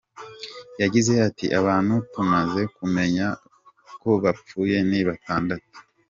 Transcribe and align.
Yagize 0.81 1.13
ati 1.27 1.45
“Abantu 1.59 1.95
tumaze 2.11 2.61
kumenya 2.75 3.27
ko 4.01 4.09
bapfuye 4.23 4.77
ni 4.89 4.99
batandatu. 5.07 5.77